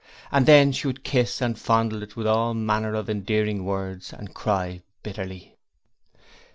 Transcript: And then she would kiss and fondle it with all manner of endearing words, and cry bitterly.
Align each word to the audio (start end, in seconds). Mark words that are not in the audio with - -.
And 0.31 0.47
then 0.47 0.71
she 0.71 0.87
would 0.87 1.03
kiss 1.03 1.41
and 1.41 1.59
fondle 1.59 2.01
it 2.01 2.15
with 2.15 2.25
all 2.25 2.55
manner 2.55 2.95
of 2.95 3.07
endearing 3.07 3.65
words, 3.65 4.11
and 4.11 4.33
cry 4.33 4.81
bitterly. 5.03 5.59